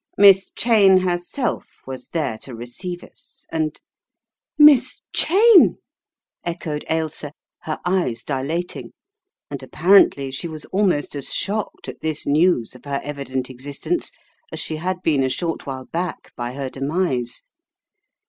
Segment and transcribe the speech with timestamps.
[0.17, 3.79] "Miss Cheyne herself was there to receive us and—
[4.57, 5.77] ma" Miss Cheyne
[6.43, 7.33] I" echoed Ailsa,
[7.65, 8.93] her eyes dilating,
[9.51, 14.11] and apparently she was almost as shocked at this news of her evident existence
[14.51, 17.43] as she had been a short while back by her demise.